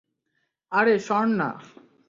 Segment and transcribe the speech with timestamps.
[0.71, 1.49] আরে, সর না!